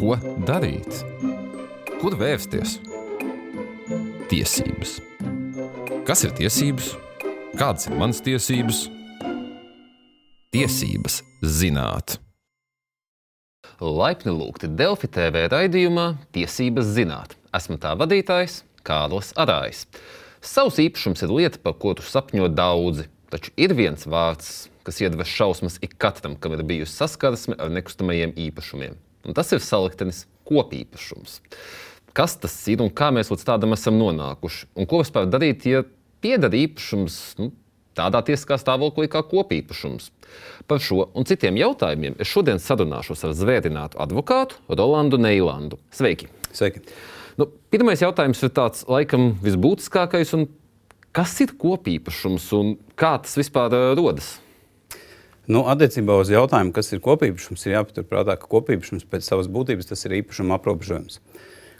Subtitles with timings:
[0.00, 0.14] Ko
[0.48, 1.02] darīt?
[2.00, 2.78] Kur vērsties?
[4.30, 4.94] Tiesības.
[6.08, 6.86] Kas ir tiesības?
[7.52, 8.78] Kādas ir manas tiesības?
[10.56, 12.16] Tiesības zināt.
[13.76, 17.36] Laipni lūgti Delfi TV raidījumā Tiesības zināt.
[17.52, 19.84] Esmu tā vadītājs Kārlis Arājs.
[20.40, 25.76] Savs īpašums ir lieta, par kuru sapņo daudzi, taču ir viens vārds, kas iedveš šausmas
[25.84, 28.96] ik katram, kam ir bijusi saskarsme ar nekustamajiem īpašumiem.
[29.26, 31.38] Un tas ir saliktenis kopīpašums.
[32.16, 34.70] Kas tas ir un kā mēs līdz tādam esam nonākuši?
[34.80, 35.84] Un ko vispār darīt, ja
[36.24, 37.52] pieder īpašums nu,
[37.98, 40.10] tādā tiesiskā stāvoklī kā kopīpašums?
[40.70, 45.78] Par šo un citiem jautājumiem es šodien sarunāšos ar zvērinātu advokātu Rolandu Neilandu.
[45.94, 46.30] Sveiki!
[46.50, 46.82] Sveiki.
[47.38, 50.34] Nu, pirmais jautājums ir tāds, laikam, visbūtiskākais.
[51.14, 54.36] Kas ir kopīpašums un kā tas vispār uh, rodas?
[55.50, 60.04] Nu, attiecībā uz jautājumu, kas ir kopīpašums, ir jāpaturprātā, ka kopīpašums pēc savas būtības tas
[60.06, 61.18] ir īpašuma aprobežojums.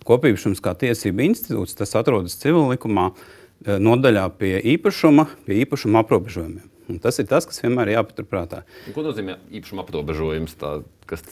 [0.08, 6.66] Kopīpašums kā tiesība institūts tas atrodas civil likumā eh, nodaļā pie īpašuma, pie īpašuma aprobežojumiem.
[6.90, 8.64] Un tas ir tas, kas vienmēr ir jāpaturprātā.
[8.96, 10.56] Ko nozīmē īpašuma aprobežojums?
[10.58, 11.22] Tā, kas...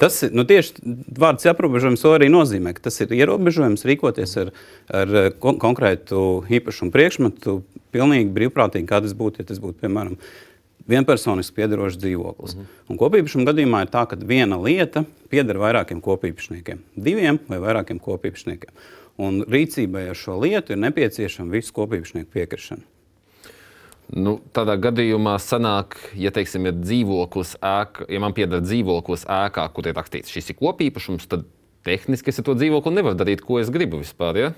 [0.00, 0.78] Tas ir nu, tieši
[1.20, 4.52] vārds ierobežojums, to arī nozīmē, ka tas ir ierobežojums rīkoties ar,
[4.96, 5.10] ar
[5.42, 7.58] kon konkrētu īpašumu priekšmetu,
[7.92, 10.16] pilnīgi brīvprātīgi, kā tas būtu, ja tas būtu, piemēram,
[10.90, 12.56] vienpersonisks piedarošs dzīvoklis.
[12.56, 12.78] -huh.
[12.88, 18.70] Un kopīpašuma gadījumā ir tā, ka viena lieta pieder vairākiem kopīpašniekiem, diviem vai vairākiem kopīpašniekiem.
[19.18, 22.82] Un rīcībai ar šo lietu ir nepieciešama visu kopīpašnieku piekrišana.
[24.10, 29.86] Nu, tādā gadījumā sanāk, ja teiksim, ir dzīvoklis, ēka, ja man pieder dzīvoklis ēkā, kur
[29.86, 31.44] ir rakstīts, šis ir kopīpašums, tad
[31.86, 34.40] tehniski es ar to dzīvokli nevaru darīt, ko es gribu vispār.
[34.40, 34.50] Ja?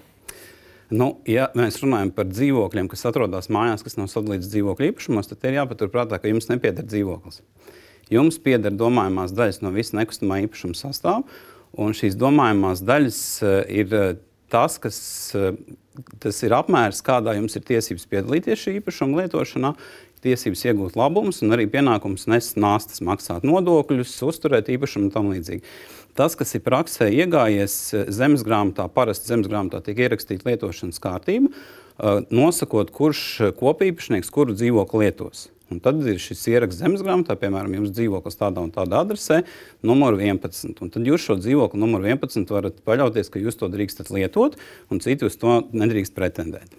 [0.93, 5.47] Nu, ja mēs runājam par dzīvokļiem, kas atrodas mājās, kas nav sadalīts dzīvokļu īpašumos, tad
[5.49, 7.41] ir jāpaturprātā, ka jums nepieder dzīvoklis.
[8.13, 11.23] Jums pieder domājamās daļas no visa nekustamā īpašuma sastāvā,
[11.81, 14.11] un šīs domājamās daļas eh, ir eh,
[14.53, 14.99] tas, kas
[15.39, 15.57] eh,
[16.21, 19.73] tas ir apmērs, kādā jums ir tiesības piedalīties šī īpašuma lietošanā,
[20.25, 25.63] tiesības iegūt labumus un arī pienākums nest nastas, maksāt nodokļus, uzturēt īpašumu un tam līdzīgi.
[26.19, 31.53] Tas, kas ir praksē iegājies eh, zemes grāmatā, parasti zemes grāmatā tiek ierakstīta lietošanas kārtība,
[31.53, 33.25] eh, nosakot, kurš
[33.59, 35.49] kopīpašnieks kuru dzīvokli lietos.
[35.73, 39.41] Un tad ir šis ieraksts zemes grāmatā, piemēram, jums dzīvoklis tādā un tādā adresē,
[39.87, 40.83] numur 11.
[40.85, 44.59] Un tad jūs šo dzīvokli numur 11 varat paļauties, ka jūs to drīkstat lietot,
[44.93, 46.77] un citi uz to nedrīkst pretendēt.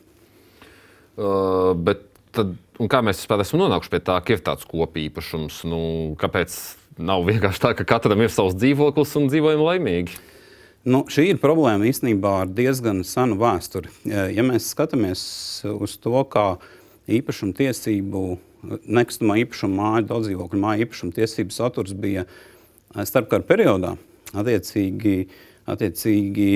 [1.13, 5.63] Uh, bet tad, kā mēs vispār esam nonākuši pie tā, ka ir tāds kopīpašums?
[5.69, 5.81] Nu,
[6.21, 6.55] kāpēc
[6.97, 10.17] nav vienkārši tā, ka katram ir savs dzīvoklis un dzīvojam laimīgi.
[10.83, 13.91] Nu, šī ir problēma īstenībā ar diezgan senu vēsturi.
[14.35, 15.21] Ja mēs skatāmies
[15.69, 16.57] uz to, kā
[17.07, 18.23] īpašuma tiesību,
[18.83, 22.25] nekustamā īpašuma māju, daudz dzīvokļu māju īpašuma tiesību saturs bija
[22.93, 23.95] starpkara periodā,
[24.35, 25.15] attiecīgi,
[25.71, 26.49] attiecīgi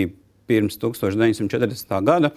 [0.47, 1.97] pirms 1940.
[2.07, 2.31] gada,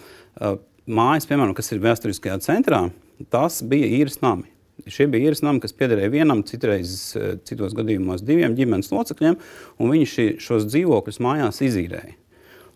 [0.90, 2.86] mājas, piemēram, kas ir vēsturiskajā centrā,
[3.32, 4.48] tas bija īres nami.
[4.88, 9.36] Šie bija īres nami, kas piederēja vienam, citreiz, eh, citos gadījumos diviem ģimenes locekļiem,
[9.78, 12.16] un viņi ši, šos dzīvokļus mājās izīrēja.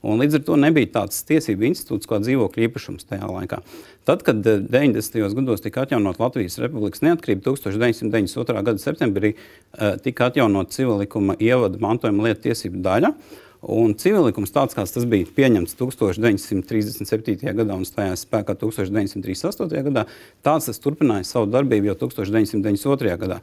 [0.04, 3.62] Un līdz ar to nebija tāds tiesību institūts kā dzīvokļu īpašums tajā laikā.
[4.04, 5.16] Tad, kad 90.
[5.16, 8.64] Eh, gados tika atjaunot Latvijas Republikas neatkarība, 1992.
[8.68, 13.14] gada septembrī uh, tika atjaunot civilikuma ievada mantojuma lietu tiesību daļa.
[13.64, 17.54] Un civilikums tāds, kāds tas bija pieņemts 1937.
[17.56, 19.84] gadā un stājās spēkā 1938.
[19.86, 20.04] gadā,
[20.44, 23.16] tāds tas turpināja savu darbību jau 1992.
[23.22, 23.40] gadā.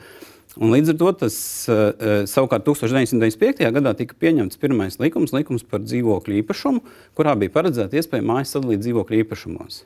[0.59, 1.35] Un līdz ar to tas
[1.71, 1.83] uh,
[2.27, 3.63] savukārt 1995.
[3.73, 6.83] gadā tika pieņemts pirmais likums, likums par dzīvokļu īpašumu,
[7.17, 9.85] kurā bija paredzēta iespēja mājas sadalīt dzīvokļu īpašumos.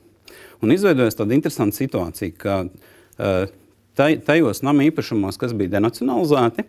[0.65, 3.53] Un izveidojās tāda interesanta situācija, ka uh,
[3.95, 6.65] tajos nama īpašumos, kas bija denacionalizēti,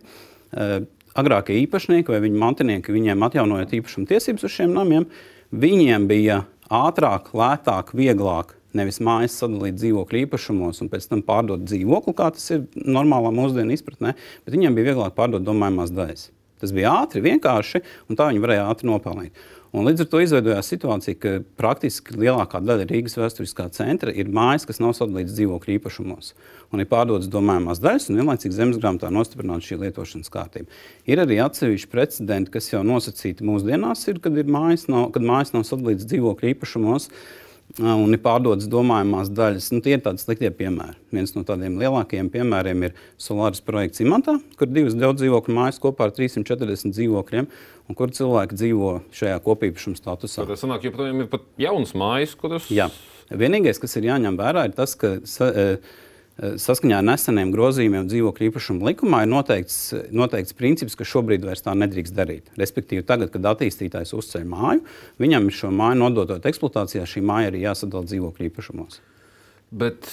[1.17, 5.07] agrākie īpašnieki vai viņu mantinieki, viņiem atjaunojot īpašuma tiesības uz šiem namiem,
[5.51, 12.15] viņiem bija ātrāk, lētāk, vieglāk nevis mājas sadalīt dzīvokļu īpašumos un pēc tam pārdot dzīvokli,
[12.17, 14.13] kā tas ir normālā mūsdienu izpratnē,
[14.45, 16.27] bet viņiem bija vieglāk pārdot domājamās daļas.
[16.61, 19.45] Tas bija ātri, vienkārši, un tā viņi varēja ātri nopelnīt.
[19.75, 24.63] Un līdz ar to izveidojās situācija, ka praktiski lielākā daļa Rīgas vēsturiskā centra ir mājas,
[24.67, 26.31] kas nav sadalītas dzīvokļu īpašumos.
[26.71, 30.71] Un ir pārdotas domājamās daļas, un vienlaicīgi zemes grāmatā nostiprināta šī lietošanas kārtība.
[31.09, 35.51] Ir arī atsevišķi precedenti, kas jau nosacīti mūsdienās, ir, kad, ir mājas nav, kad mājas
[35.55, 37.11] nav sadalītas dzīvokļu īpašumos
[37.83, 39.69] un ir pārdotas domājamās daļas.
[39.75, 40.97] Nu, tie ir tādi sliktie piemēri.
[41.13, 46.07] Viens no tādiem lielākajiem piemēriem ir Solāras projekts Imantā, kur divas daudz dzīvokļu mājas kopā
[46.07, 47.51] ar 340 dzīvokļiem,
[47.87, 50.47] un kur cilvēki dzīvo šajā kopīpašuma statusā.
[50.49, 52.67] Tas sanāk, joprojām ir pat jaunas mājas, kuras.
[52.73, 52.89] Jā.
[53.27, 55.17] Vienīgais, kas ir jāņem vērā, ir tas, ka.
[55.21, 56.03] Uh,
[56.37, 59.77] Saskaņā ar neseniem grozījumiem dzīvokļu īpašuma likumā ir noteikts,
[60.13, 62.51] noteikts princips, ka šobrīd vairs tā nedrīkst darīt.
[62.61, 64.83] Respektīvi, tagad, kad attīstītājs uzceļ māju,
[65.17, 68.99] viņam šo māju nododot eksploatācijā, šī māja arī jāsadala dzīvokļu īpašumos.
[69.81, 70.11] Bet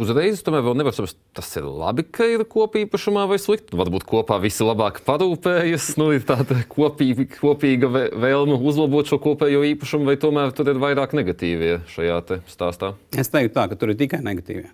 [0.00, 3.78] uzreiz tomēr vēl nevar saprast, tas ir labi, ka ir kopīpašumā vai slikti.
[3.78, 10.10] Varbūt kopā visi labāk parūpējas, nu, ir tāda kopīga, kopīga vēlme uzlabot šo kopējo īpašumu,
[10.10, 12.20] vai tomēr tur ir vairāk negatīvie šajā
[12.50, 12.96] stāstā?
[13.14, 14.72] Es teiktu tā, ka tur ir tikai negatīvie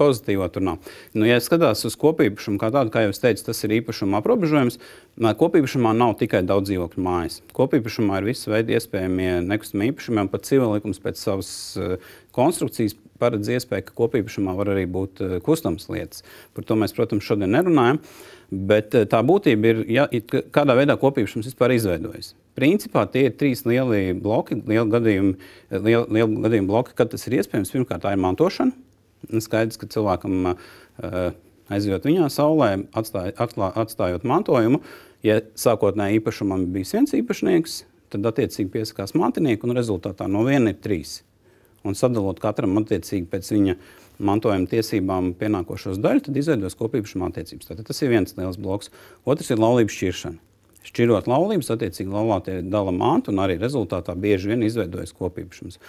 [0.00, 0.92] pozitīvo tur nav.
[1.16, 4.78] Nu, ja skatās uz kopīpašumu kā tādu, kā jau es teicu, tas ir īpašuma aprobežojums.
[5.16, 7.40] Kopīpašumā nav tikai daudz dzīvokļu mājas.
[7.56, 11.50] Kopīpašumā ir visi veidi iespējamie nekustamie īpašumi, un pat civillikums pēc savas
[11.80, 16.24] uh, konstrukcijas paredz iespēju, ka kopīpašumā var arī būt uh, kustamas lietas.
[16.56, 18.02] Par to mēs, protams, šodien nerunājam.
[18.52, 20.08] Bet uh, tā būtība ir, ja,
[20.54, 22.34] kādā veidā kopīpašums vispār izveidojas.
[22.56, 25.34] Principā tie ir trīs lieli bloki, lieli gadījumi,
[25.72, 27.72] lieli, lieli gadījumi bloki, kad tas ir iespējams.
[27.72, 28.85] Pirmkārt, tā ir mantošana
[29.42, 30.54] skaidrs, ka cilvēkam
[31.72, 34.80] aizjot viņā saulē, atstāj, atklā, atstājot mantojumu,
[35.26, 37.78] ja sākotnēji īpašumam bija viens īpašnieks,
[38.14, 41.20] tad attiecīgi piesakās mantinieki, un rezultātā no viena ir trīs.
[41.86, 43.76] Un sadalot katram attiecīgi pēc viņa
[44.26, 47.68] mantojuma tiesībām pienākošos daļu, tad izveidos kopīpašuma attiecības.
[47.70, 48.90] Tātad tas ir viens liels bloks.
[49.28, 50.45] Otrs ir laulības šķiršana.
[50.86, 55.80] Šķirot laulības, attiecīgi laulātie dala mantu, un arī rezultātā bieži vien izveidojas kopīpašums.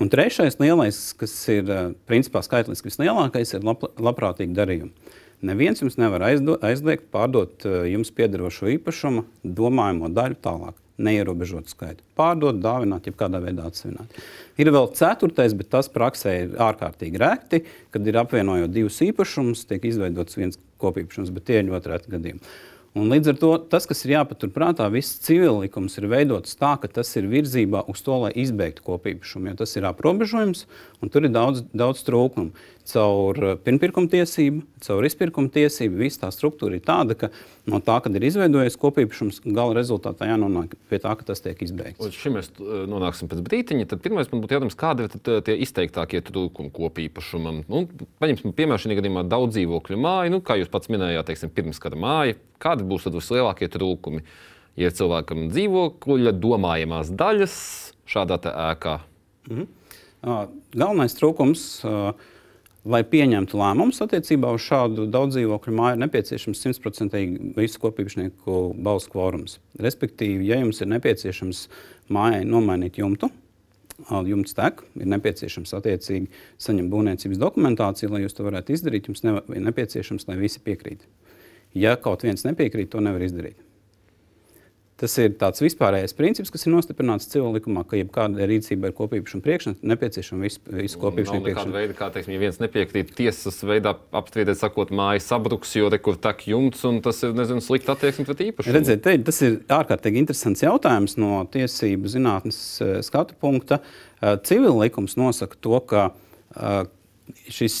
[0.00, 5.14] Un trešais lielais, kas ir eh, principā skaitliski vislielākais, ir lab, labprātīgi darījumi.
[5.44, 10.82] Neviens jums nevar aizdo, aizliegt pārdot eh, jums piederošo īpašumu, domājamo daļu tālāk.
[10.96, 12.00] Neierobežotu skaitu.
[12.16, 14.14] Pārdot, dāvināt, jeb kādā veidā atsevināt.
[14.56, 17.60] Ir vēl ceturtais, bet tas praksē ir ārkārtīgi rēkti,
[17.92, 22.56] kad ir apvienojot divus īpašumus, tiek izveidots viens kopīpašums, bet tie ir ļoti reti gadījumi.
[22.96, 27.10] Un līdz ar to tas, kas ir jāpaturprātā, viss civillikums ir veidots tā, ka tas
[27.20, 29.50] ir virzībā uz to, lai izbeigtu kopīpašumu.
[29.50, 30.64] Jo tas ir aprobežojums,
[31.04, 32.56] un tur ir daudz, daudz trūkumu
[32.86, 35.98] caur eh, pirmpirkuma tiesību, caur izpirkuma tiesību.
[36.04, 37.30] Visa tā struktūra ir tāda, ka
[37.70, 42.00] no tā, kad ir izveidojies kopīpašums, gala rezultātā jānonāk pie tā, ka tas tiek izbeigts.
[42.02, 43.88] Līdz šim mēs eh, nonāksim pēc brīdiņa.
[43.90, 47.64] Tad pirmais man būtu jautājums, kādi ir eh, tie izteiktākie trūkumi kopīpašumam?
[47.70, 47.86] Nu,
[48.22, 52.38] paņemsim piemēru šī gadījumā daudz dzīvokļu māju, nu, kā jūs pats minējāt, teiksim, pirmskara māja.
[52.62, 54.22] Kādi būs tad vislielākie trūkumi?
[54.76, 57.58] Ja cilvēkam dzīvokļa domājamās daļas
[58.12, 58.98] šādā ēkā.
[59.48, 60.50] Mm -hmm.
[60.74, 62.12] galvenais trūkums uh,
[62.86, 69.10] Lai pieņemtu lēmumus attiecībā uz šādu daudz dzīvokļu māju, ir nepieciešams simtprocentīgi visu kopīpašnieku balsu
[69.10, 69.56] kvorums.
[69.82, 71.64] Respektīvi, ja jums ir nepieciešams
[72.14, 73.32] mājai nomainīt jumtu,
[74.30, 76.30] jumts tek, ir nepieciešams attiecīgi
[76.62, 79.10] saņemt būvniecības dokumentāciju, lai jūs to varētu izdarīt.
[79.10, 81.02] Jums ir nepieciešams, lai visi piekrīt.
[81.74, 83.65] Ja kaut viens nepiekrīt, to nevar izdarīt.
[84.96, 89.44] Tas ir tāds vispārējais princips, kas ir nostiprināts civil likumā, ka jebkāda rīcība ir kopīpašuma
[89.44, 90.62] priekšnesuma, nepieciešama visu,
[91.02, 91.58] kopīpašuma priekšnesuma.
[91.58, 96.00] Kāda veida, kā teiksim, ja viens nepiekrīt tiesas veidā apstrīdēt, sakot, māja sabruks, jo te
[96.00, 98.76] kur tak jumts, un tas ir, nezinu, slikta attieksme pret īpašumu.
[98.78, 103.82] Redziet, te, tas ir ārkārtīgi interesants jautājums no tiesību zinātnes uh, skatu punkta.
[104.22, 106.80] Uh, civil likums nosaka to, ka uh,
[107.52, 107.80] šis,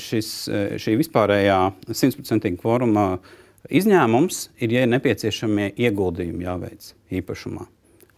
[0.00, 0.34] šis,
[0.80, 1.60] šī vispārējā
[1.92, 3.32] simtprocentīga kvoruma uh,
[3.72, 7.64] Izņēmums ir, ja ir nepieciešamie ieguldījumi jāveic īpašumā.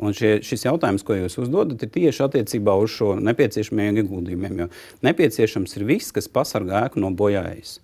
[0.02, 4.58] Un šie, šis jautājums, ko jūs uzdodat, ir tieši attiecībā uz šo nepieciešamiem ieguldījumiem.
[4.64, 4.66] Jo
[5.06, 7.78] nepieciešams ir viss, kas pasargā ēku no bojājas.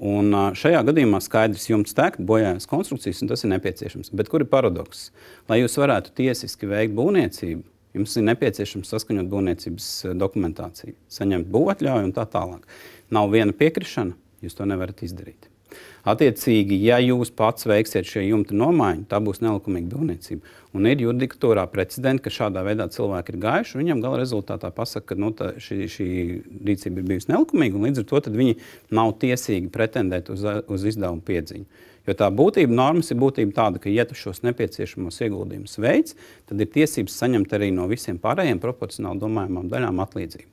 [0.00, 4.10] Un šajā gadījumā skaidrs jums tek bojājas konstrukcijas, un tas ir nepieciešams.
[4.16, 5.10] Bet kur ir paradoks?
[5.52, 7.62] Lai jūs varētu tiesiski veikt būvniecību,
[8.00, 12.64] jums ir nepieciešams saskaņot būvniecības dokumentāciju, saņemt būvatļauju un tā tālāk.
[13.12, 15.51] Nav viena piekrišana, jūs to nevarat izdarīt.
[16.08, 20.56] Attiecīgi, ja jūs pats veiksiet šo jumta nomaiņu, tā būs nelikumīga būvniecība.
[20.74, 23.78] Un ir juridikatūrā precedenti, ka šādā veidā cilvēki ir gājuši.
[23.78, 26.08] Viņam gala rezultātā pasaka, ka nu, tā, šī, šī
[26.66, 28.56] rīcība ir bijusi nelikumīga, un līdz ar to viņi
[28.98, 31.88] nav tiesīgi pretendēt uz, uz izdevumu piedziņu.
[32.08, 36.16] Jo tā būtība, normas ir būtība tāda, ka, ja tu šos nepieciešamos ieguldījumus veids,
[36.50, 40.51] tad ir tiesības saņemt arī no visiem pārējiem proporcionāli domājumām daļām atlīdzību.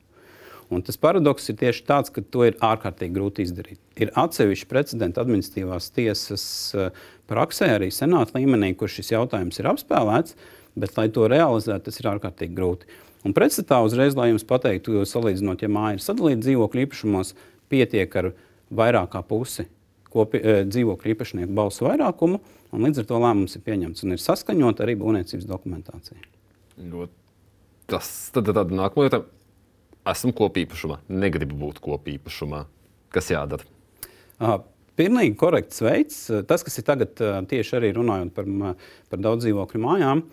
[0.69, 3.79] Un tas paradoks ir tieši tāds, ka to ir ārkārtīgi grūti izdarīt.
[3.97, 6.43] Ir atsevišķi precedenti administratīvās tiesas
[6.77, 6.91] eh,
[7.29, 10.38] praksē, arī senāta līmenī, kur šis jautājums ir apspēlēts,
[10.79, 12.99] bet, lai to realizētu, tas ir ārkārtīgi grūti.
[13.25, 17.33] Un pretstatā uzreiz, lai jums pateiktu, salīdzinot, ja māja ir sadalīta dzīvokļu īpašumos,
[17.73, 18.31] pietiek ar
[18.69, 19.65] vairāk kā pusi
[20.13, 24.21] kopi, eh, dzīvokļu īpašnieku balsu vairākumu, un līdz ar to lēmums ir pieņemts un ir
[24.21, 26.21] saskaņot arī būvniecības dokumentācija.
[27.89, 29.23] Tas tad, tad nākamā lieta
[30.11, 32.65] esmu kopīpašumā, negribu būt kopīpašumā.
[33.13, 33.65] Kas jādara?
[34.39, 34.59] Aha.
[34.99, 36.15] Pilnīgi korekts veids.
[36.49, 38.49] Tas, kas ir tagad tieši arī runājot par,
[39.07, 40.25] par daudz dzīvokļu mājām,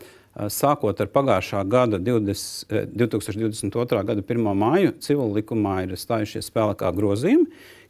[0.53, 4.03] sākot ar pagājušā gada 20, 2022.
[4.05, 4.53] gada 1.
[4.59, 7.47] māju, civil likumā ir stājušies spēlē grozījumi,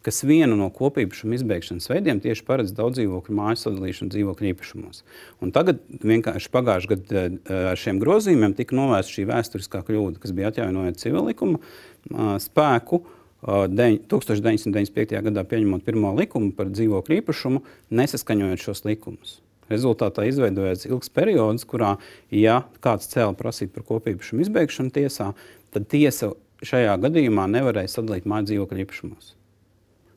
[0.07, 5.03] kas vienu no kopīpašuma izbeigšanas veidiem tieši paredz daudz dzīvokļu māju sadalīšanu dzīvokļu īpašumos.
[5.43, 7.25] Un tagad vienkārši pagājušajā gadā
[7.73, 13.03] ar šiem grozījumiem tika novērsta šī vēsturiskā kļūda, kas bija atjaunojot civil likuma spēku.
[13.47, 15.19] 1995.
[15.27, 17.61] gadā pieņemot pirmo likumu par dzīvokļu īpašumu,
[17.95, 19.37] nesaskaņojot šos likumus.
[19.73, 21.97] Rezultātā izveidojās ilgs periods, kurā,
[22.31, 25.33] ja kāds cēla prasību par kopīpašumu izbeigšanu tiesā,
[25.75, 26.33] tad tiesa
[26.67, 29.35] šajā gadījumā nevarēja sadalīt māju dzīvokļu īpašumos.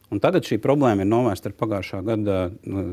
[0.09, 2.83] Un tagad šī problēma ir novērsta ar pagājušā gada, nu,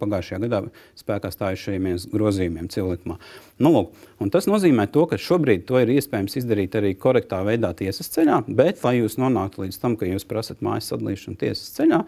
[0.00, 0.60] pagājušajā gadā
[0.98, 3.18] spēkā stājušajiem grozījumiem cilvēkumā.
[3.62, 3.92] Nu, lūk,
[4.34, 8.82] tas nozīmē, to, ka šobrīd to ir iespējams izdarīt arī korektā veidā tiesas ceļā, bet,
[8.86, 12.02] lai jūs nonāktu līdz tam, ka jūs prasat mājas sadalīšanu tiesas ceļā,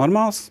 [0.00, 0.46] normāls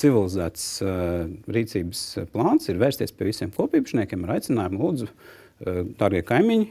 [0.00, 2.02] civilizēts uh, rīcības
[2.32, 6.68] plāns ir vērsties pie visiem kopīpašniekiem ar aicinājumu, lūdzu, uh, darbie kaimiņi.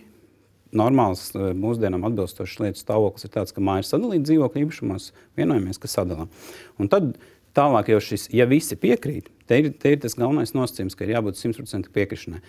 [0.80, 5.82] Normāls uh, mūsdienām atbilstošs lietu stāvoklis ir tāds, ka māja ir sadalīta dzīvokļu īpašumos, vienojamies,
[5.82, 6.34] ka sadalām.
[6.82, 7.14] Un tad
[7.58, 11.16] tālāk jau šis, ja visi piekrīt, te ir, te ir tas galvenais nosacījums, ka ir
[11.18, 12.44] jābūt 100% piekrišanai.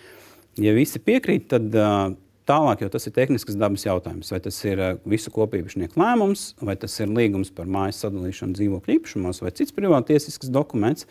[0.60, 2.12] Ja visi piekrīt, tad uh,
[2.50, 4.32] Tālāk jau tas ir tehnisks dabas jautājums.
[4.34, 8.96] Vai tas ir eh, visu kopīpašnieku lēmums, vai tas ir līgums par mājas sadalīšanu dzīvokļu
[8.96, 11.06] īpašumos, vai cits privātiesisks dokuments.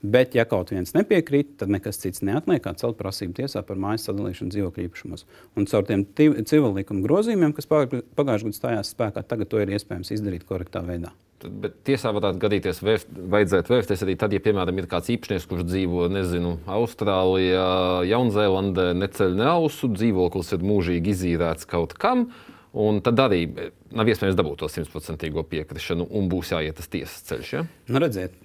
[0.00, 4.06] Bet, ja kaut viens nepiekrīt, tad nekas cits neatliek, kā celt prasību tiesā par mājas
[4.08, 5.26] sadalīšanu dzīvokļu īpašumos.
[5.60, 10.14] Un caur tiem civil likuma grozījumiem, kas pagājušajā gadā stājās spēkā, tagad to ir iespējams
[10.16, 11.12] izdarīt korektā veidā.
[11.40, 15.66] Bet tiesā varētu gadīties, vērst, vajadzētu vērsties arī tad, ja, piemēram, ir kāds īpašnieks, kurš
[15.68, 17.68] dzīvo, nezinu, Austrālijā,
[18.08, 22.28] Jaunzēlandē, neceļ ne ausu, dzīvoklis ir mūžīgi izīrēts kaut kam.
[22.76, 23.46] Un tad arī
[23.96, 27.54] nav iespējams dabūt to simtprocentīgo piekrišanu, un būs jāiet tas tiesas ceļš.
[27.56, 27.64] Ja?
[27.90, 28.36] Nu, redziet,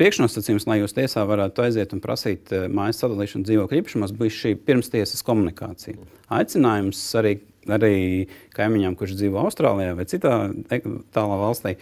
[0.00, 5.24] priekšnosacījums, lai jūs tiesā varētu aiziet un prasīt mājas sadalīšanu dzīvokļu īpašumos, bija šī pirmstiesas
[5.26, 5.96] komunikācija.
[6.36, 7.38] Aicinājums arī
[7.72, 8.26] arī
[8.56, 10.80] kaimiņam, kurš dzīvo Austrālijā vai citā e,
[11.14, 11.76] tālā valstī,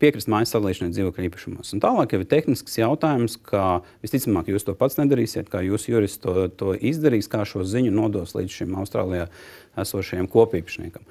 [0.00, 1.72] piekrist mājas sadalīšanai dzīvokļu īpašumos.
[1.74, 6.22] Un tālāk jau ir tehnisks jautājums, kā visticamāk jūs to pats nedarīsiet, kā jūsu jurists
[6.22, 9.26] to, to izdarīs, kā šo ziņu nodos līdz šim Austrālijā
[9.82, 11.04] esošajam kopīpašniekam.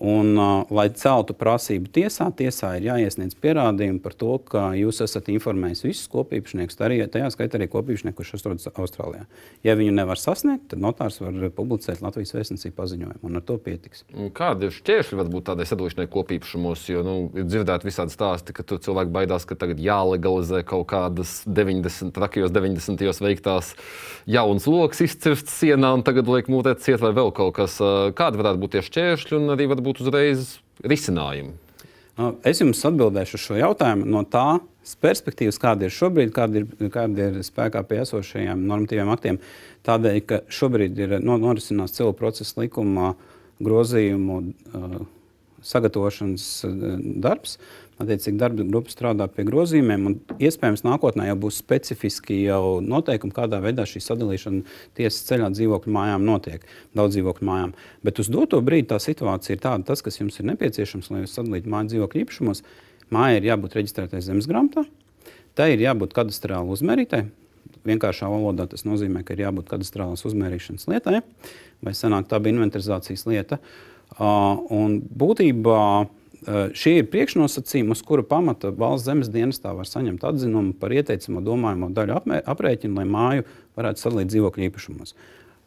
[0.00, 5.28] Un, uh, lai celtu prasību tiesā, tiesā ir jāiesniedz pierādījumi par to, ka jūs esat
[5.28, 9.26] informējis visus kopīpašniekus, arī tajā skaitā arī kopīpašnieku, kurš atrodas Austrālijā.
[9.66, 14.06] Ja viņu nevar sasniegt, tad notārs var publicēt Latvijas vēstnesī paziņojumu, un ar to pietiks.
[14.34, 16.86] Kādi ir šķēršļi var būt tādai sadalīšanai kopīpašumos?
[16.88, 22.14] Jo nu, ir dzirdēti visādi stāsti, ka cilvēki baidās, ka tagad jālegalizē kaut kādas 90,
[22.16, 23.06] trakajos 90.
[23.22, 23.74] veiktās
[24.24, 27.76] jaunas lokas izcirst sienā, un tagad liek mūtēt ciet vai vēl kaut kas.
[28.16, 29.42] Kādi varētu būt tie šķēršļi
[29.92, 31.52] varbūt uzreiz risinājumi?
[32.44, 34.60] Es jums atbildēšu uz šo jautājumu no tā
[35.00, 39.38] perspektīvas, kāda ir šobrīd, kāda ir, kāda ir spēkā pie esošajiem normatīviem aktiem.
[39.86, 43.14] Tādēļ, ka šobrīd ir norisinās cilvēku procesa likuma
[43.62, 44.98] grozījumu uh,
[45.62, 46.76] sagatavošanas uh,
[47.22, 47.58] darbs.
[47.92, 53.34] Uh, Attiecīgi, darba grupa strādā pie grozījumiem, un iespējams nākotnē jau būs specifiski jau noteikumi,
[53.36, 54.62] kādā veidā šī sadalīšana
[54.98, 56.64] tiesas ceļā dzīvokļu mājām notiek,
[56.96, 57.74] daudz dzīvokļu mājām.
[58.06, 61.36] Bet uz doto brīdi tā situācija ir tāda, tas, kas jums ir nepieciešams, lai jūs
[61.36, 62.64] sadalītu māju dzīvokļu īpašumos,
[63.12, 64.86] mājai ir jābūt reģistrētai zemes grāmatā,
[65.58, 67.22] tai ir jābūt kadastrāli uzmērītai.
[67.86, 71.20] Vienkāršā valodā tas nozīmē, ka ir jābūt kadastrālās uzmērīšanas lietai,
[71.82, 73.58] vai senāk tā bija inventarizācijas lieta.
[74.12, 80.24] Uh, un būtībā Eh, šie ir priekšnosacījumi, uz kura pamata valsts zemes dienestā var saņemt
[80.26, 83.46] atzinumu par ieteicamo domājamo daļu aprēķinu, lai māju
[83.78, 85.14] varētu sadalīt dzīvokļu īpašumos.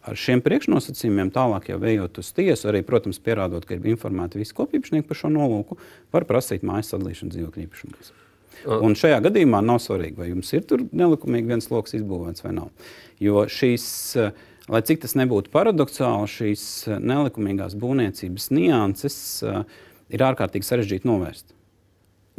[0.05, 4.53] Ar šiem priekšnosacījumiem tālāk jau ejot uz tiesu, arī, protams, pierādot, ka ir informēti visi
[4.57, 5.79] kopīpašnieki par šo nolūku,
[6.13, 8.11] var prasīt mājas sadalīšanu dzīvokļu īpašumos.
[8.65, 12.69] Un šajā gadījumā nav svarīgi, vai jums ir nelikumīgi viens lokus izbūvēts vai nav.
[13.21, 13.87] Jo šīs,
[14.71, 16.63] lai cik tas nebūtu paradoxāli, šīs
[17.01, 19.65] nelikumīgās būvniecības nianses uh,
[20.13, 21.53] ir ārkārtīgi sarežģīti novērst.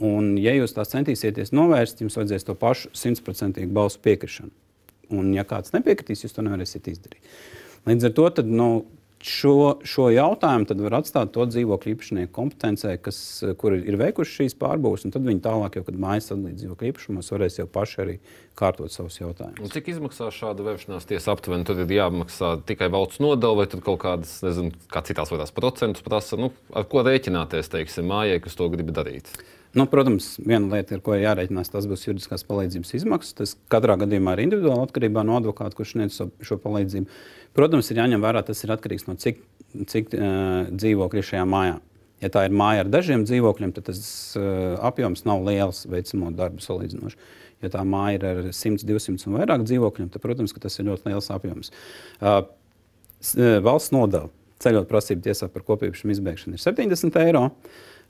[0.06, 4.52] Un, ja jūs tās centīsieties novērst, jums vajadzēs to pašu simtprocentīgu balsu piekrišanu.
[5.16, 7.22] Un, ja kāds nepiekritīs, jūs to nevarēsiet izdarīt.
[7.86, 8.68] Līdz ar to tad, nu,
[9.26, 13.18] šo, šo jautājumu var atstāt to dzīvokļu īpašnieku kompetencē, kas,
[13.60, 17.32] kur ir veikuši šīs pārbūves, un tad viņi tālāk, jau, kad mājas sadalīt dzīvokļu īpašumos,
[17.34, 18.16] varēs jau paši arī
[18.58, 19.64] kārtot savus jautājumus.
[19.64, 21.66] Un cik izmaksā šāda vēršanās tiesa aptuveni?
[21.66, 26.38] Tad ir jāmaksā tikai valsts nodeva, vai kaut kādas, nezinu, kā citās lietās procentus prasa,
[26.40, 29.32] nu, ar ko rēķināties, teiksim, mājai, kas to grib darīt.
[29.76, 33.34] Nu, protams, viena lieta, ar ko jārēķinās, tas būs juridiskās palīdzības izmaksas.
[33.36, 37.18] Tas katrā gadījumā ir individuāli atkarībā no advokāta, kurš sniedz šo palīdzību.
[37.56, 39.42] Protams, ir jāņem vērā, tas ir atkarīgs no cik,
[39.92, 41.74] cik uh, dzīvokļu ir šajā mājā.
[42.24, 44.00] Ja tā ir māja ar dažiem dzīvokļiem, tad tas
[44.40, 47.20] uh, apjoms nav liels veicamo darbu salīdzinoši.
[47.64, 51.10] Ja tā māja ir ar 100, 200 un vairāk dzīvokļiem, tad, protams, tas ir ļoti
[51.10, 51.72] liels apjoms.
[52.16, 52.40] Uh,
[53.64, 54.32] valsts nodeva
[54.64, 57.44] ceļot prasību tiesā par kopīgu izbēgšanu ir 70 eiro.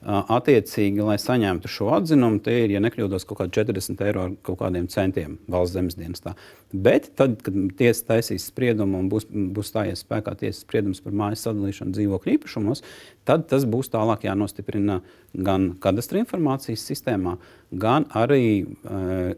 [0.06, 4.60] Attiecīgi, lai saņemtu šo atzinumu, tie ir, ja nekļūdos, kaut kādi 40 eiro ar kaut
[4.60, 6.36] kādiem centiem valsts zemes dienestā.
[6.70, 11.42] Bet tad, kad tiesa taisīs spriedumu un būs, būs stājies spēkā tiesas spriedums par mājas
[11.48, 12.84] sadalīšanu dzīvokļu īpašumos,
[13.26, 15.00] tad tas būs tālāk jānostiprina
[15.34, 17.34] gan kadastra informācijas sistēmā,
[17.75, 18.66] gan arī e,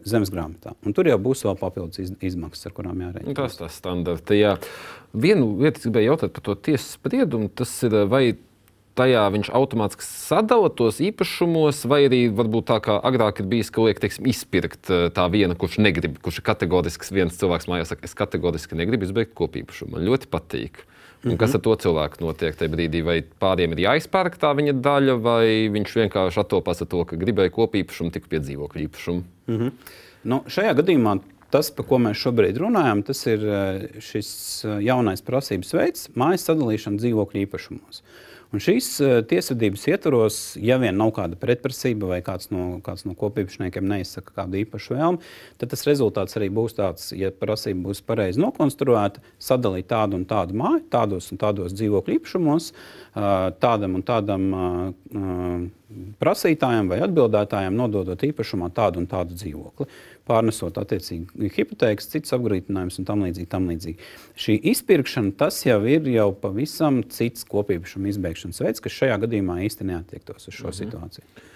[0.05, 0.75] zemes grāmatā.
[0.85, 3.33] Un tur jau būs vēl papildus iz, izmaksas, ar kurām jārēķina.
[3.41, 4.69] Tas tas standarts.
[5.17, 7.49] Vienu lietu gribēju jautāt par to tiesas spriedumu.
[7.57, 8.37] Tas ir vai
[8.99, 13.87] tajā viņš automātiski sadala tos īpašumos, vai arī varbūt tā kā agrāk ir bijis, ka
[13.87, 17.13] liek teiksim, izpirkt eh, tā viena, kurš negrib, kurš ir kategorisks.
[17.15, 19.95] viens cilvēks mājās saka, es kategoriski negribu izbeigt kopīpašumu.
[19.95, 20.83] Man ļoti patīk.
[21.27, 23.01] Un kas ar to cilvēku notiek tajā brīdī?
[23.03, 27.51] Vai pāriem ir jāizpērk tā viņa daļa, vai viņš vienkārši attopās ar to, ka gribēja
[27.57, 29.25] kopīpašumu, tik pie dzīvokļu īpašumu?
[29.49, 29.97] Mm -hmm.
[30.31, 31.17] nu, šajā gadījumā
[31.53, 34.31] tas, par ko mēs šobrīd runājam, tas ir eh, šis
[34.65, 38.03] eh, jaunais prasības veids, mājas sadalīšana dzīvokļu īpašumos.
[38.49, 43.13] Un šīs uh, tiesvedības ietvaros, ja vien nav kāda pretprasība vai kāds no, kāds no
[43.13, 45.19] kopīpašniekiem neizsaka kādu īpašu vēlmi,
[45.61, 50.57] tad tas rezultāts arī būs tāds, ja prasība būs pareizi nokonstruēta, sadalīt tādu un tādu
[50.57, 52.71] māju, tādos un tādos dzīvokļu īpašumos,
[53.61, 54.49] tādam un tādam
[56.17, 59.85] prasītājam vai atbildētājam nododot īpašumā tādu un tādu dzīvokli
[60.29, 64.09] pārnesot attiecīgi hipotēkas, citas apgrūtinājumus un tam līdzīgi, tam līdzīgi.
[64.39, 69.89] Šī izpirkšana tas jau ir jau pavisam cits kopīpašuma izbeigšanas veids, kas šajā gadījumā īsti
[69.89, 70.79] neatiektos uz šo mm -hmm.
[70.83, 71.47] situāciju.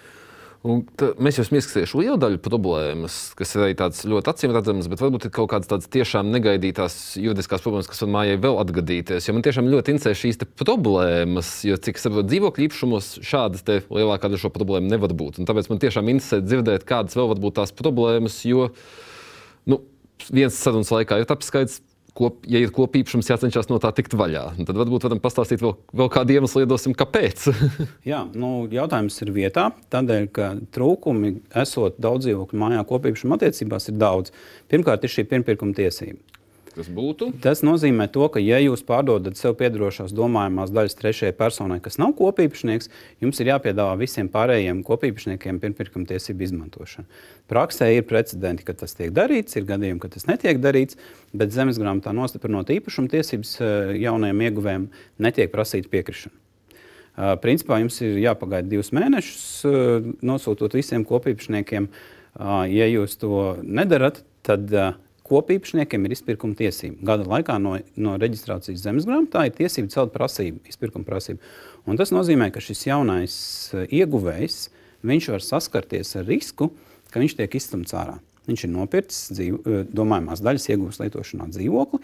[0.64, 0.80] Un
[1.20, 5.26] mēs jau smiekstīšu lielu daļu problēmas, kas ir arī tādas ļoti acīm redzamas, bet varbūt
[5.28, 9.28] ir kaut kādas tādas tiešām negaidītās juridiskās problēmas, kas man mājai vēl atgadīties.
[9.28, 14.40] Jo man tiešām ļoti interesē šīs problēmas, jo cik saprotu, dzīvokļu īpašumos šādas lielākā daļa
[14.46, 15.42] šo problēmu nevar būt.
[15.42, 18.70] Un tāpēc man tiešām interesē dzirdēt, kādas vēl var būt tās problēmas, jo
[19.68, 19.82] nu,
[20.30, 21.82] viens sarunas laikā ir apskaidrs
[22.18, 24.44] kop, ja ir kopīpašums, jācenšas no tā tikt vaļā.
[24.62, 27.48] Tad varbūt varam pastāstīt vēl, vēl kādu iemeslu, iedosim, kāpēc.
[28.10, 29.68] Jā, nu, jautājums ir vietā.
[29.94, 34.34] Tādēļ, ka trūkumi, esot daudz dzīvokļu mājā, kopīpašuma attiecībās ir daudz.
[34.70, 36.22] Pirmkārt, ir šī pirmpirkuma tiesība.
[36.74, 37.28] Tas būtu?
[37.42, 42.16] Tas nozīmē, to, ka, ja jūs pārdodat sev piedarošās domājamās daļas trešajai personai, kas nav
[42.18, 42.90] kopīpašnieks,
[43.22, 47.06] jums ir jāpiedāvā visiem pārējiem kopīpašniekiem pirmpirkuma tiesību izmantošana.
[47.50, 50.98] Praksē ir precedenti, ka tas tiek darīts, ir gadījumi, ka tas netiek darīts,
[51.30, 54.88] bet zemes grāmatā nostiprinot īpašuma tiesības eh, jaunajiem ieguvējiem
[55.22, 56.40] netiek prasīta piekrišana.
[57.14, 61.86] Uh, principā jums ir jāpagaida divus mēnešus, uh, nosūtot visiem kopīpašniekiem.
[62.74, 64.66] Ja jūs to nedarat, tad
[65.34, 67.00] kopīpašniekiem ir izpirkuma tiesība.
[67.10, 71.42] Gada laikā no, no reģistrācijas zemes grāmatā ir tiesība celt prasību, izpirkuma prasību.
[71.90, 73.34] Un tas nozīmē, ka šis jaunais
[73.74, 74.68] eh, ieguvējs
[75.04, 76.70] var saskarties ar risku,
[77.12, 78.16] ka viņš tiek izstumts ārā.
[78.48, 82.00] Viņš ir nopircis dzīvo, eh, domājamās daļas iegūst lietošanā dzīvokli.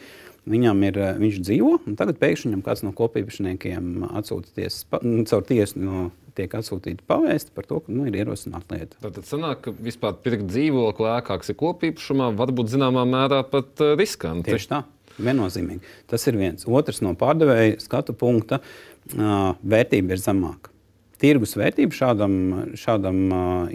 [0.51, 4.85] Viņam ir, eh, viņš dzīvo, un tagad pēkšņi viņam kāds no kopīpašniekiem atsūta tiesas,
[5.29, 8.99] caur tiesu no tiek atsūtīta pavēsti par to, ka nu, ir ierosināta lieta.
[8.99, 13.95] Tad, tad sanāk, ka vispār pirkt dzīvokli ēkāks ir kopīpašumā, varbūt zināmā mērā pat uh,
[14.01, 14.51] riskanti.
[14.51, 14.83] Tieši tā.
[15.21, 15.85] Viennozīmīgi.
[16.09, 16.65] Tas ir viens.
[16.65, 18.61] Otrs no pārdevēja skatu punkta
[19.11, 20.71] vērtība ir zemāka.
[21.21, 22.35] Tirgus vērtība šādam,
[22.81, 23.19] šādam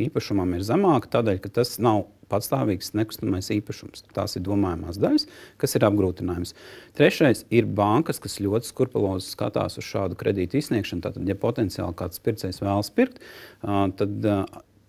[0.07, 4.05] īpašumam ir zemāka tādēļ, ka tas nav patstāvīgs nekustamais īpašums.
[4.15, 5.27] Tās ir domājamās daļas,
[5.61, 6.55] kas ir apgrūtinājums.
[6.97, 11.05] Trešais ir bankas, kas ļoti skrupulozi skatās uz šādu kredītu izsniegšanu.
[11.05, 13.21] Tātad, ja potenciāli kāds pircējs vēlas pirkt,
[13.61, 14.29] tad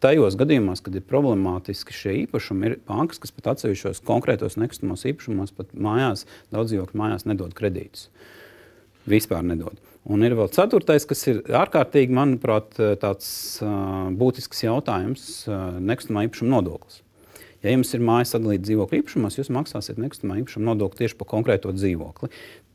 [0.04, 5.54] tajos gadījumos, kad ir problemātiski šie īpašumi, ir bankas, kas pat atsevišķos konkrētos nekustamos īpašumos,
[5.56, 8.10] pat mājās, daudz dzīvokļu mājās nedod kredītus.
[9.06, 9.78] Vispār nedod.
[10.06, 13.28] Un ir vēl ceturtais, kas ir ārkārtīgi, manuprāt, tāds
[13.62, 17.00] uh, būtisks jautājums uh,- nekustamā īpašuma nodoklis.
[17.64, 21.72] Ja jums ir mājas sadalīta dzīvokļu īpašumos, jūs maksāsiet nekustamā īpašuma nodokli tieši par konkrēto
[21.74, 22.30] dzīvokli.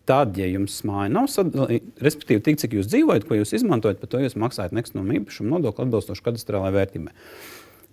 [0.10, 4.10] Tad, ja jums māja nav sadalīta, respektīvi, tik cik jūs dzīvojat, ko jūs izmantojat, par
[4.12, 7.14] to jūs maksājat nekustamā īpašuma nodokli atbilstoši kadastrālajai vērtībai.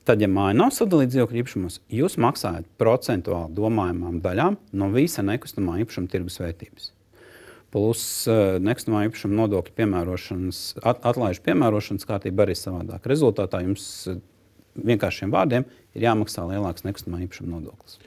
[0.08, 5.76] Tad, ja māja nav sadalīta dzīvokļu īpašumos, jūs maksājat procentuāli domājamām daļām no visa nekustamā
[5.84, 6.88] īpašuma tirgus vērtības.
[7.76, 13.04] Plus uh, nekustamā īpašuma nodokļa piemērošanas, at, atlaižu piemērošanas kārtība arī savādāk.
[13.12, 13.84] Rezultātā jums
[14.76, 17.98] vienkāršiem vārdiem ir jāmaksā lielāks nekustamā īpašuma nodoklis.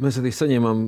[0.00, 0.78] Mēs arī saņēmām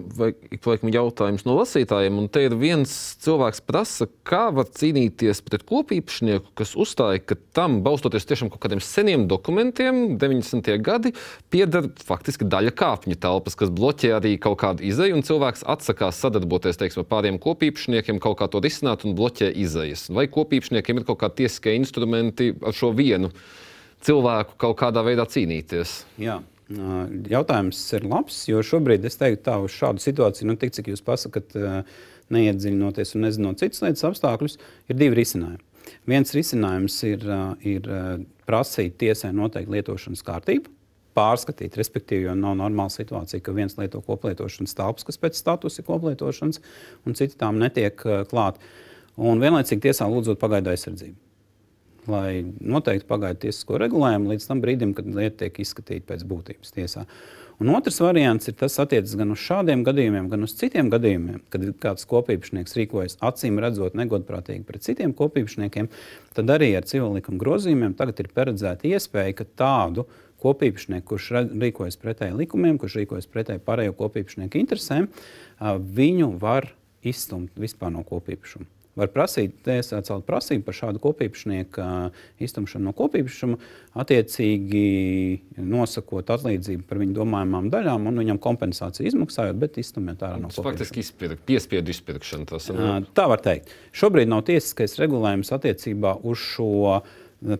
[0.95, 6.55] jautājumus no lasītājiem, un te ir viens cilvēks, kas prasa, kā var cīnīties pret kopīpašnieku,
[6.57, 10.71] kas uzstāja, ka tam, balstoties tiešām kaut kādiem seniem dokumentiem, 90.
[10.81, 11.13] gadi,
[11.53, 16.81] pieder faktiski daļa kāpņu telpas, kas bloķē arī kaut kādu izēju, un cilvēks atsakās sadarboties
[16.81, 20.07] teiksim, ar pāriem kopīpašniekiem, kaut kā to risināt un bloķē izējas.
[20.15, 23.35] Vai kopīpašniekiem ir kaut kādi tiesiskie instrumenti ar šo vienu?
[24.07, 26.03] Cilvēku kaut kādā veidā cīnīties.
[26.23, 26.41] Jā.
[27.29, 31.05] Jautājums ir labs, jo šobrīd es teiktu, tā uz šādu situāciju, nu, tik cik jūs
[31.05, 31.53] pasakāt,
[32.33, 34.57] neiedziļinoties un nezinot citas lietas apstākļus,
[34.89, 35.61] ir divi risinājumi.
[36.09, 37.27] Viens risinājums ir,
[37.67, 37.89] ir
[38.49, 40.71] prasīt tiesai noteikti lietošanas kārtību,
[41.19, 45.89] pārskatīt, respektīvi, jo nav normāla situācija, ka viens lieto koplietošanas telpas, kas pēc statusa ir
[45.91, 46.63] koplietošanas,
[47.05, 48.63] un citi tām netiek klāt.
[49.21, 51.19] Un vienlaicīgi tiesā lūdzot pagaidu aizsardzību
[52.11, 57.07] lai noteikti pagaidu tiesisko regulējumu līdz tam brīdim, kad lieta tiek izskatīta pēc būtības tiesā.
[57.63, 61.69] Un otrs variants ir tas, attiecas gan uz šādiem gadījumiem, gan uz citiem gadījumiem, kad
[61.85, 65.91] kāds kopīpašnieks rīkojas acīm redzot negodprātīgi pret citiem kopīpašniekiem,
[66.35, 70.09] tad arī ar civil likuma grozījumiem tagad ir paredzēta iespēja, ka tādu
[70.43, 75.13] kopīpašnieku, kurš rīkojas pretēji likumiem, kurš rīkojas pretēji pārējo kopīpašnieku interesēm,
[76.03, 76.73] viņu var
[77.07, 81.87] izstumt vispār no kopīpašuma var prasīt, tiesā celt prasību par šādu kopīpašnieku
[82.45, 83.57] iztumšanu no kopīpašuma,
[84.03, 84.83] attiecīgi
[85.57, 90.69] nosakot atlīdzību par viņu domājamām daļām un viņam kompensāciju izmaksājot, bet izstumiet ārā no kopīpašuma.
[90.71, 92.49] Faktiski izpirk, piespiedu izpirkšana.
[92.53, 92.69] Tas,
[93.17, 93.73] Tā var teikt.
[93.97, 97.03] Šobrīd nav tiesiskais regulējums attiecībā uz šo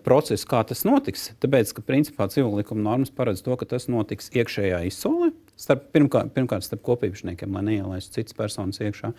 [0.03, 1.31] procesu, kā tas notiks.
[1.43, 6.31] Tāpēc, ka principā civil likuma normas paredz to, ka tas notiks iekšējā izsolē, starp, pirmkārt,
[6.35, 9.11] pirmkārt starp kopīpašniekiem, lai neielaistu citas personas iekšā.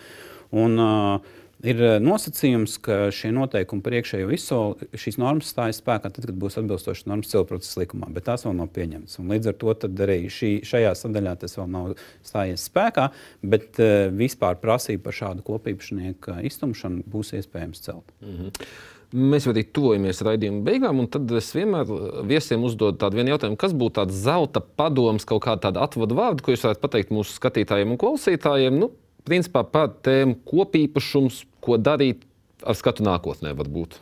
[0.54, 6.10] Un, uh, Ir eh, nosacījums, ka šie noteikumi par iekšējo izsoli, šīs normas stājas spēkā
[6.12, 9.18] tad, kad būs atbilstošas normas cilvēku procesa likumā, bet tās vēl nav pieņemtas.
[9.22, 11.94] Un līdz ar to arī šī, šajā sadaļā tas vēl nav
[12.26, 13.06] stājies spēkā,
[13.54, 18.12] bet uh, vispār prasība par šādu kopīpašnieku iztumšanu būs iespējams celt.
[18.20, 18.66] Mm -hmm.
[19.14, 21.86] Mēs arī tuvojamies raidījuma beigām, un tad es vienmēr
[22.26, 26.64] viesiem uzdodu tādu jautājumu, kas būtu tāds zelta padoms, kaut kāda atvadu vārdu, ko jūs
[26.66, 28.80] varētu pateikt mūsu skatītājiem un klausītājiem.
[28.80, 28.90] Nu,
[29.28, 32.24] principā par tēmu kopīpašums, ko darīt
[32.64, 33.98] ar skatu nākotnē, varbūt.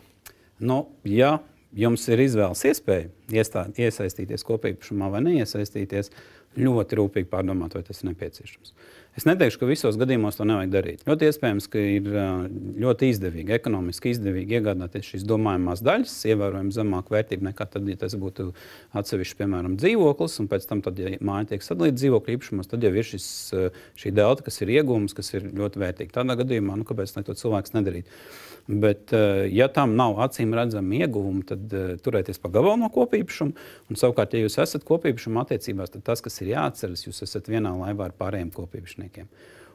[0.62, 1.38] Nu, ja
[1.74, 6.12] jums ir izvēles iespēja iestāt, iesaistīties kopīpašumā vai neiesaistīties,
[6.58, 8.74] ļoti rūpīgi pārdomāt, vai tas ir nepieciešams.
[9.12, 11.02] Es neteikšu, ka visos gadījumos to nevajag darīt.
[11.04, 12.06] Ļoti iespējams, ka ir
[12.80, 18.16] ļoti izdevīgi, ekonomiski izdevīgi iegādāties šīs domājamās daļas, ievērojami zemāku vērtību nekā tad, ja tas
[18.16, 18.48] būtu
[18.96, 22.94] atsevišķs, piemēram, dzīvoklis, un pēc tam, tad, ja māja tiek sadalīta dzīvokļu īpašumos, tad jau
[22.96, 23.26] ir šis,
[24.00, 26.16] šī delta, kas ir iegūms, kas ir ļoti vērtīga.
[26.16, 28.08] Tādā gadījumā, nu, kāpēc to cilvēks nedarīt?
[28.66, 29.10] Bet,
[29.50, 33.64] ja tam nav acīm redzama ieguvuma, tad uh, turēties pa gabalu no kopīpašuma.
[33.90, 37.74] Un, savukārt, ja jūs esat kopīpašuma attiecībās, tad tas, kas ir jāatceras, jūs esat vienā
[37.74, 39.28] laivā ar pārējiem kopīpašniekiem.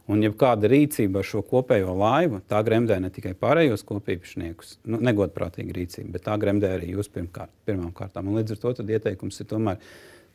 [0.07, 5.01] Un, ja kāda rīcība ar šo kopējo laivu, tā gremdē ne tikai pārējos kopīpašniekus, nu,
[5.03, 8.29] negodprātīga rīcība, bet tā gremdē arī jūs pirmkārt, pirmām kārtām.
[8.31, 9.81] Un līdz ar to ieteikums ir tomēr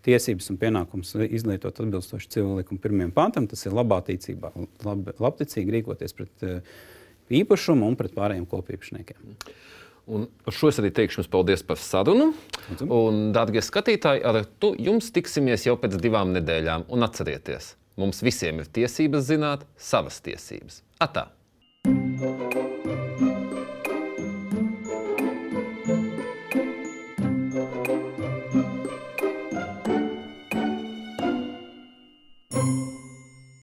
[0.05, 3.49] tiesības un pienākums izlietot atbilstoši civil likuma pirmajam pantam.
[3.49, 4.53] Tas ir labā ticībā,
[4.85, 6.77] lab, labticīgi rīkoties pret uh,
[7.41, 9.37] īpašumu un pret pārējiem kopīpašniekiem.
[10.13, 12.33] Un ar šo es arī teikšu jums paldies par sarunu.
[12.89, 16.89] Un, dārgie skatītāji, ar to jums tiksimies jau pēc divām nedēļām.
[16.93, 20.83] Un atcerieties, mums visiem ir tiesības zināt savas tiesības.
[21.03, 21.31] Atā!
[21.83, 22.72] thank you